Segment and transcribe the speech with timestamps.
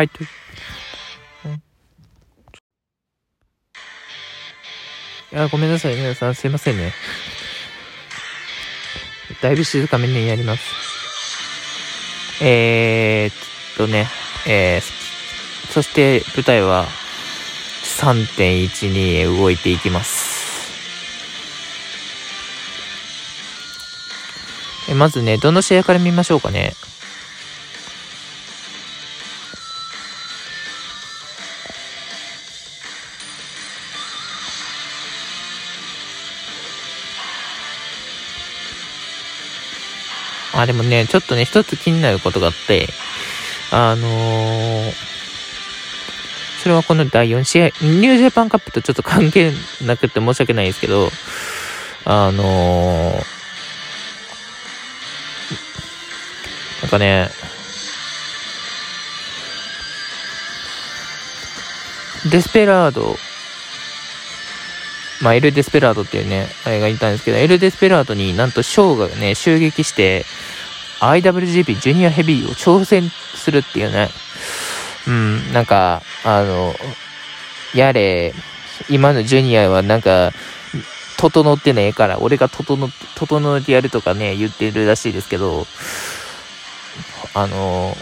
[0.00, 0.26] 入ってる。
[5.32, 6.34] いや、ごめんなさい、皆さん。
[6.34, 6.92] すいませんね。
[9.42, 10.62] だいぶ静かめにやります。
[12.42, 14.08] えー、っとね、
[14.48, 16.86] えー、そして舞台は
[18.00, 20.30] 3.12へ動いていきます。
[24.88, 26.72] えまずね、どの試合から見ましょうかね。
[40.54, 42.88] あ、でもね、ちょっとね、一つ気になることがあって、
[43.70, 44.92] あのー、
[46.62, 49.52] それはこの第4試合、ニュージャパンカップとちょっと関係
[49.84, 51.08] なくて申し訳ないですけど、
[52.04, 53.14] あのー、
[56.82, 57.30] なんかね、
[62.30, 63.16] デスペラード、
[65.20, 70.24] まあ、エル・デスペラードっていうね、あれがいたんですけど、エル・デスペラードになんとショーがね、襲撃して、
[71.00, 74.08] IWGP ジュニアヘビーを挑戦するっていうね、
[75.06, 76.74] うん、なんか、あの、
[77.74, 78.34] やれ、
[78.88, 80.32] 今のジュニアはなんか、
[81.18, 85.66] 整ってねえから、俺が整整えてやるとかね、言ってるらしいですけど、
[87.34, 87.94] あの、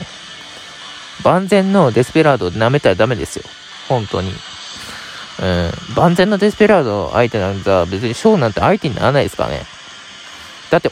[1.25, 3.45] 万全のデスペラード舐めたらダメですよ。
[3.89, 4.33] 本当に。
[5.41, 5.73] うん。
[5.95, 9.63] 万全のデスペラード相手なんざ別にショーなんて相手にならないですかね。
[10.71, 10.91] だって、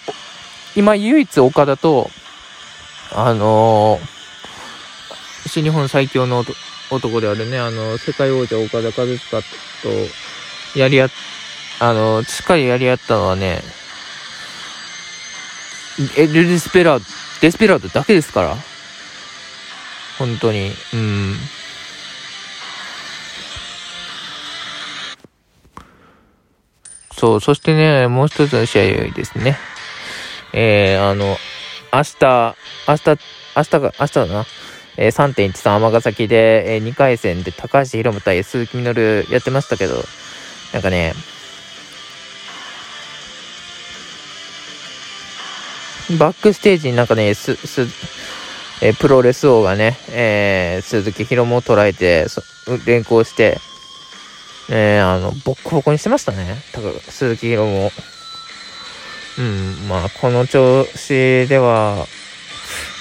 [0.74, 2.10] 今唯一岡田と、
[3.12, 6.44] あのー、新日本最強の
[6.90, 11.10] 男であるね、あの、世界王者岡田和親と、やり合っ、
[11.78, 13.62] あのしっかりやり合ったのはね、
[16.16, 17.04] エルデスペラード、
[17.40, 18.56] デスペラードだけですから。
[20.18, 20.72] 本当に。
[20.94, 21.36] うん。
[27.16, 29.56] そう、そしてね、もう一つの試合ですね。
[30.52, 31.36] えー、あの、
[31.92, 32.56] 明日、
[32.86, 33.18] 明日、
[33.56, 34.46] 明日が、明日だな。
[34.98, 39.94] えー、3.13尼崎で、えー、2回戦で高橋宏夢対鈴木みのるやってましたけど、
[40.72, 41.14] なんかね、
[46.18, 47.82] バックステージになんかね、す、す、
[48.82, 52.26] えー、プロレス王がね、えー、鈴木宏夢を捉えて、
[52.86, 53.58] 連行して、
[54.68, 56.56] えー、あの、ボッコボコにしてましたね。
[56.72, 57.92] たか鈴木宏も。
[59.38, 62.06] うん、まあ、この調子では、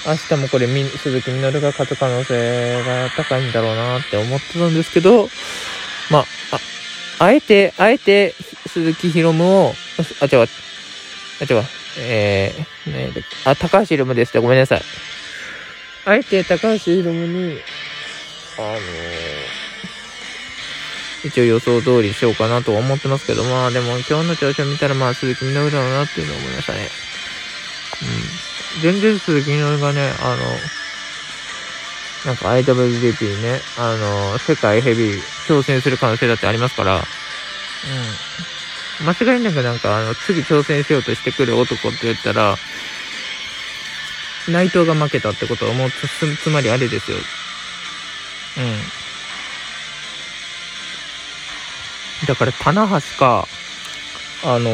[0.06, 5.28] 明日もこれ、鈴木みのるが勝つ可能性が高いんだろうなって思ってたんですけど、
[6.10, 6.24] まあ、
[7.18, 8.34] あ、あえて、あえて、
[8.66, 9.74] 鈴木ひろむを、
[10.20, 11.64] あ、違う、あ、違う、
[11.98, 13.12] えー、ね、
[13.44, 14.82] あ、高橋ひろむですってごめんなさい。
[16.04, 17.58] あえて高橋ひろむに、
[18.58, 19.65] あのー
[21.26, 26.88] 一応予想通りしようかなとは思ってますけど、まあでも今日の調子を見たらまあ鈴木みのるだろうなっていうのを思いましたね。
[28.76, 28.82] うん。
[28.82, 30.42] 全然鈴木みのるがね、あの、
[32.26, 36.98] なんか IWGP ね、あの、世界ヘビー挑戦する可能性だってありますから、う
[39.04, 39.06] ん。
[39.06, 42.56] 間違いなくなんかあの、次挑戦しようとしてくる男って言ったら、
[44.48, 47.16] 内藤が負けたってことはもうつ、つまりあれですよ。
[47.16, 47.20] う
[48.60, 49.05] ん。
[52.26, 53.46] だから、棚橋か、
[54.44, 54.70] あの、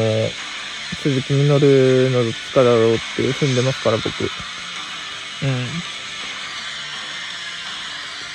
[1.01, 4.07] 鈴木みのるの力だろうって踏んでますから、僕。
[4.09, 4.25] う
[5.45, 5.67] ん。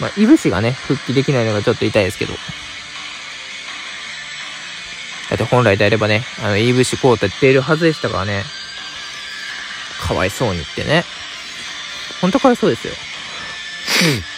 [0.00, 2.34] まあ、いぶしがね、復帰できないのがちょっと痛いですけど。
[5.30, 8.44] だって本来であればね、あの、いぶしこうた出るはずでしたからね。
[10.00, 11.04] かわいそうにってね。
[12.20, 12.92] ほんとかわいそうですよ。
[12.92, 14.37] うん。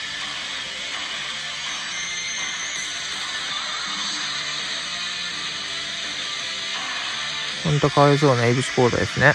[7.64, 9.34] ほんとかわいそうなエビシコードですね。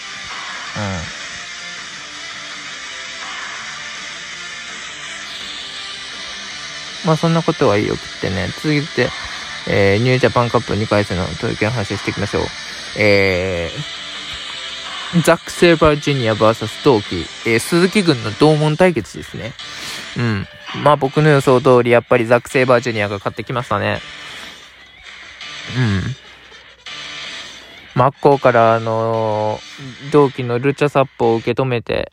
[0.78, 1.16] う
[7.06, 7.08] ん。
[7.08, 9.10] まあそんなことはいいよくってね、続いて、
[9.68, 12.44] えー、ニュージャパンカップ2回戦の東京の話をしていきましょう。
[12.98, 19.54] えー、ザック・セーバージュニア VS 同期、えー、鈴木軍の同門対決ですね。
[20.18, 20.48] うん。
[20.84, 24.02] まあ僕の予想通り、やっぱりザック・セーバージュニアが勝ってきましたね。
[25.78, 26.25] うん。
[27.96, 32.12] 真っ向からあのー、同期のルチャサッポを受け止めて、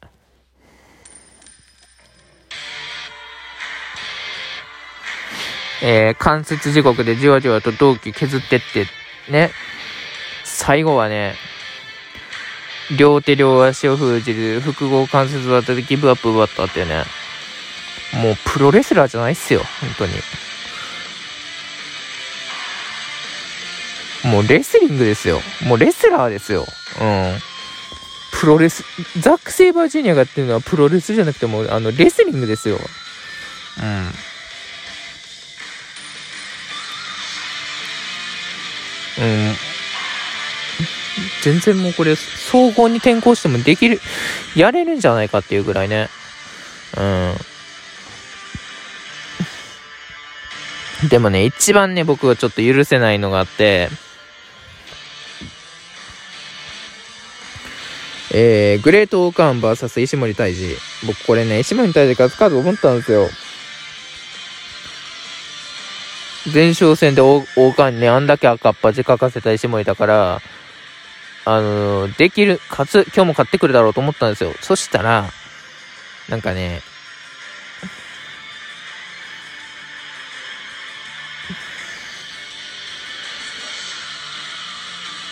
[5.83, 8.87] えー、関節時刻でじわじわと同期削ってって、
[9.29, 9.51] ね、
[10.45, 11.35] 最後はね、
[12.97, 17.03] 両手両足を封じる複合関節技でギブアップ奪ったってね、
[18.23, 20.13] もうプロレスラーじゃないっすよ、本当に。
[24.33, 25.41] もうレスリングですよ。
[25.67, 26.67] もうレスラーですよ。
[27.01, 27.39] うん。
[28.41, 28.83] プロレス、
[29.21, 32.79] ザック・セイバージュニアがってるのはプロレスじゃなくても、あの、レスリングですよ。
[32.79, 34.13] うん。
[39.23, 39.55] うん。
[41.43, 44.01] 全然もうこれ、総合に転向してもできる、
[44.57, 46.09] やれるんじゃないかっていうぐらいね。
[46.97, 47.03] う
[51.05, 51.09] ん。
[51.09, 53.91] でもね、一番ね、僕がちょっと許せないのがあって、
[58.35, 60.77] えー、グレートオーカーン VS 石森泰治。
[61.07, 63.29] 僕これね、石森泰治勝つかと思ったんですよ。
[66.53, 70.41] 前哨戦で王冠にね、あんだけ赤っ端書かせた石森だから、
[71.45, 74.53] あのー、できる、勝つ、今日も買ってくるだろうと思ったんですよ。
[74.61, 75.29] そしたら、
[76.29, 76.81] なんかね、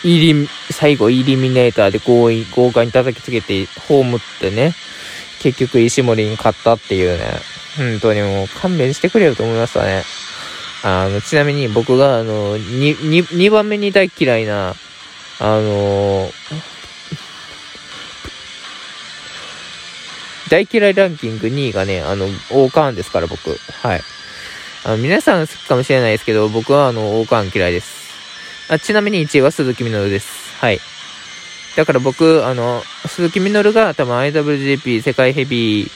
[0.04, 0.48] イリ、
[0.80, 4.74] 最後イリミネーターで強引、豪華に叩きつけて、ホームってね、
[5.42, 7.24] 結局石森に勝ったっていうね、
[7.76, 10.04] 本当にもう勘弁してくれよと思いましたね。
[10.82, 14.70] あの、ちなみに僕があの、2、2, 2番目に大嫌いな、
[15.38, 16.32] あのー、
[20.48, 23.50] 大嫌いランキング2位がね、あの、王冠ですから僕。
[23.82, 24.00] はい。
[24.84, 28.00] あの、皆さん好きかもしれないですけど、僕はあの、王冠嫌いです。
[28.70, 30.49] あちなみに1位は鈴木みのるです。
[30.60, 30.80] はい。
[31.76, 35.90] だから僕、あの、鈴木みのるが多分 IWGP 世界ヘビー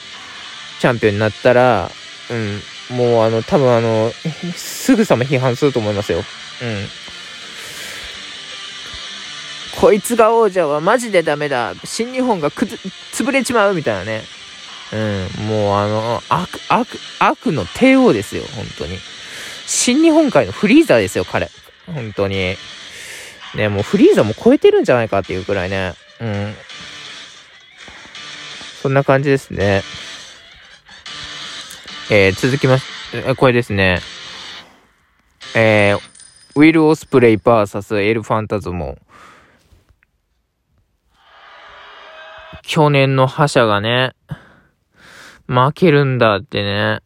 [0.79, 1.91] チャンピオンになったら、
[2.31, 4.11] うん、もうあの、多分あの、
[4.55, 6.19] すぐさま批判すると思いますよ。
[6.19, 6.25] うん。
[9.79, 11.75] こいつが王者はマジでダメだ。
[11.83, 12.77] 新日本がくず、
[13.11, 14.23] 潰れちまうみたいなね。
[14.93, 14.95] う
[15.43, 16.87] ん、もうあの、悪、悪、
[17.19, 18.97] 悪の帝王ですよ、本当に。
[19.67, 21.51] 新日本界のフリーザーですよ、彼。
[21.85, 22.55] 本当に。
[23.55, 25.93] ね、もうフリーザも超えてるんじゃないかっていうくらいね。
[26.19, 26.53] うん。
[28.81, 29.81] そんな感じですね。
[32.11, 32.83] えー、続きまし、
[33.37, 33.99] これですね。
[35.55, 35.99] えー、
[36.55, 38.97] ウィル・オスプレイ VS エル・ファンタズモ。
[42.61, 44.13] 去年の覇者がね、
[45.47, 46.99] 負けるんだってね、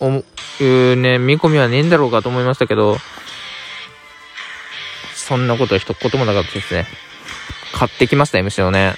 [0.00, 0.24] お、
[0.62, 2.96] いうね、見込みはねえんだろうかと思いましたけど、
[5.24, 6.86] そんなこと一言もなかったですね。
[7.72, 8.94] 買ってきました、MC をね。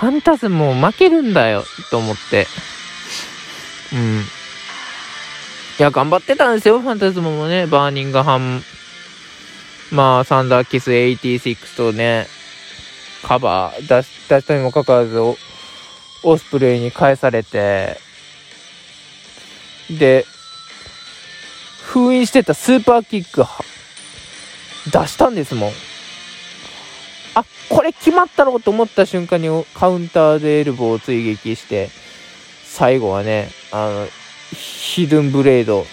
[0.00, 2.48] ファンタズムも負けるんだよ、と思って。
[3.92, 4.18] うん。
[4.20, 4.22] い
[5.78, 7.66] や、頑張ってたんですよ、ファンタズムもね。
[7.66, 8.62] バーニングハム、
[9.92, 12.26] まあ、サンダーキス86とね、
[13.22, 15.36] カバー出したにもかかわらず、オ
[16.36, 18.00] スプレイに返されて、
[19.88, 20.26] で、
[21.84, 23.44] 封印してたスーパーキック
[24.90, 25.72] 出したんですもん。
[27.34, 31.90] あ、これ決まったろうと思った瞬間にカウンターでエルボーを追撃して、
[32.64, 34.08] 最後はね、あの、
[34.52, 35.86] ヒドゥンブレード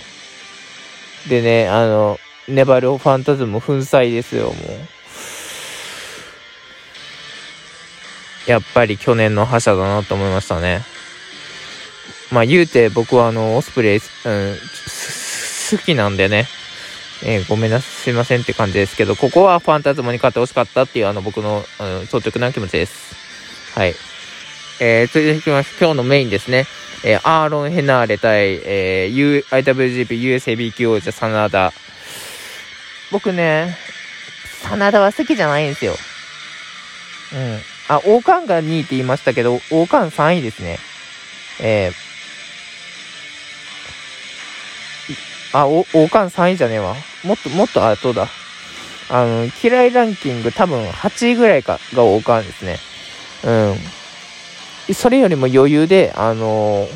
[1.30, 4.56] でね、あの、粘るファンタズム粉砕ですよ、もう。
[8.50, 10.84] やっぱり去年の覇者だなと思いましたね。
[12.31, 14.01] まあ言うて僕はあの、オスプレイ、うん、
[15.72, 16.48] 好きなんでね。
[17.27, 23.15] えー、ごめんなさい、すいませんって感じですけど、ここはファンタズムに勝ってほしかったっていうあの僕の、あの、率直な気持ちです。
[23.74, 23.96] はい。
[24.79, 25.75] えー、続いていきます。
[25.79, 26.67] 今日のメインですね。
[27.03, 31.74] えー、アーロン・ヘナーレ対、えー、U、IWGP US ヘビー級王者真田。
[33.12, 33.75] 僕ね、
[34.70, 35.96] 真田は好きじゃないんですよ。
[37.34, 37.60] うん。
[37.88, 40.77] あ、王冠が2位って言いましたけど、王冠3位ですね。
[41.60, 42.04] えー、
[45.55, 46.95] あ、お、王冠3位じゃねえわ。
[47.24, 48.27] もっと、もっと後だ。
[49.09, 52.77] あの、嫌いランキング多分8位ぐらいかが王冠ですね。
[53.45, 54.93] うん。
[54.93, 56.89] それよりも余裕で、あのー、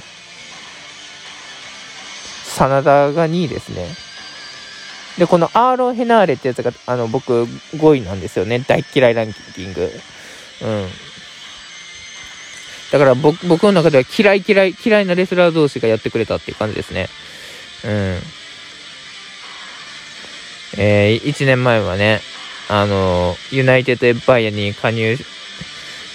[2.43, 3.87] 真田が2位ですね。
[5.17, 8.59] で、このアーロン・ヘナーレってやつが、あの、僕5位なんですよね。
[8.59, 9.89] 大嫌いランキング。
[10.63, 10.87] うん。
[12.91, 17.07] だから僕、僕の中では嫌い嫌い、嫌いなレスラー同士がやってくれたっていう感じですね。
[17.85, 18.38] うん。
[20.81, 22.21] えー、1年前はね、
[22.69, 25.17] あのユナイテッドエンパイアに加入、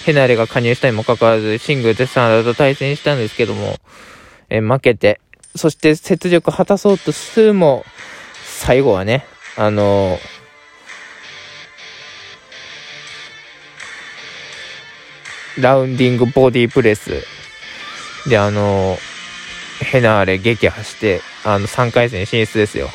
[0.05, 3.75] ヘナレが加入したにもかかわらず、シングルでサナダと対戦したんですけども、
[4.49, 5.21] えー、負けて、
[5.55, 7.85] そして雪辱果たそうとするも、
[8.43, 10.17] 最後はね、あの
[15.59, 17.23] ラウンディングボディープレス
[18.27, 18.97] で、あの
[19.79, 22.89] ヘナーレ撃破して、あの、3回戦進出ですよ。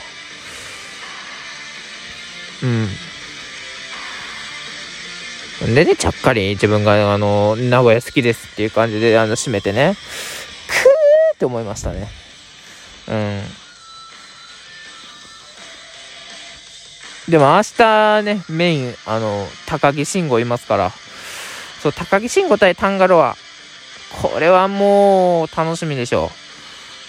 [2.62, 2.88] うん。
[5.75, 9.95] でね、ちゃっかり自分が、あの、名古屋好きですっていう感じで、あの、締めてね、
[10.69, 12.09] くーって思いましたね。
[13.09, 13.43] うん。
[17.31, 20.93] でも明日ね、メイン、あの、高木慎吾いますから、
[21.83, 23.37] そう、高木慎吾対タンガロア。
[24.23, 26.31] これはもう楽しみでしょ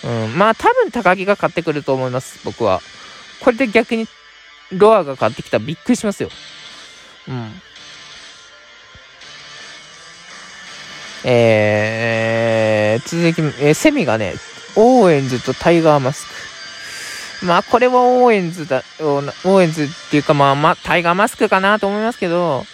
[0.04, 0.08] う。
[0.08, 0.38] うん。
[0.38, 2.82] まあ多分高木が勝ってくると思います、僕は。
[3.40, 4.08] これで逆に
[4.74, 6.30] ロアが買ってきたらびっくりしますよ。
[7.28, 7.62] うん。
[11.24, 14.34] えー、続き、えー、セミがね、
[14.76, 16.26] オーエンズとタイガーマス
[17.42, 17.46] ク。
[17.46, 22.66] まあ、これはオーエンズだ、オーエンズっていうか、まあ、まあ、タイガーマスクかなと思いますけど、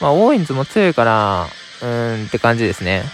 [0.00, 1.46] まあ、オーエンズも強いから、
[1.80, 3.04] うーんって感じですね。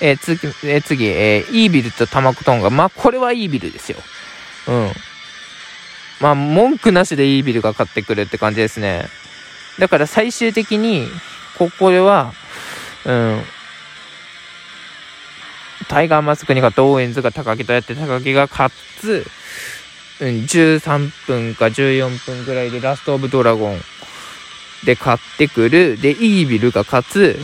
[0.00, 2.70] えー、次、えー、次、えー、イービルとタマコトンガ。
[2.70, 3.98] まあ、これはイービルですよ。
[4.68, 4.90] うん。
[6.20, 9.06] まあ、文句なしでイービルが勝ってくるって感じですね。
[9.78, 11.08] だから最終的に、
[11.58, 12.32] ここでは、
[13.06, 13.42] うん、
[15.88, 19.26] タイガーマスクに勝ったオーエンズが高木とやって高木が勝つ、
[20.20, 23.80] うん、13分か14分ぐらいでラストオブドラゴン
[24.84, 25.98] で勝ってくる。
[26.00, 27.38] で、イービルが勝つ、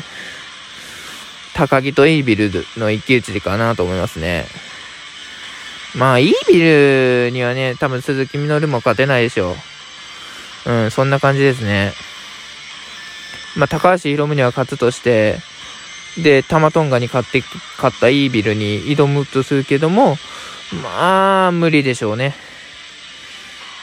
[1.54, 4.44] 高木とイービルの一騎打ちかなと思いますね。
[5.96, 9.56] まあ、イービルにはね、多分鈴木みのるも勝てないでしょ
[10.66, 10.70] う。
[10.70, 11.92] うん、そんな感じですね。
[13.56, 15.38] まあ、高橋宏夢には勝つとして、
[16.18, 17.42] で、タマトンガに勝って、
[17.76, 20.16] 勝ったイービルに挑むとするけども、
[20.82, 22.34] まあ、無理でしょうね。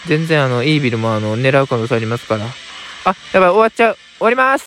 [0.05, 2.45] 全然あの、イービルもあの、狙う可能性ありますから。
[3.05, 3.97] あ、やばい、終わっちゃう。
[4.17, 4.61] 終わります